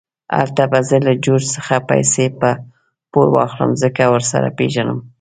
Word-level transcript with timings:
هلته 0.37 0.63
به 0.71 0.79
زه 0.89 0.97
له 1.05 1.13
جورج 1.23 1.45
څخه 1.55 1.75
پیسې 1.89 2.25
په 2.39 2.49
پور 3.11 3.27
واخلم، 3.35 3.71
ځکه 3.83 4.03
ورسره 4.13 4.47
پېژنم. 4.57 4.99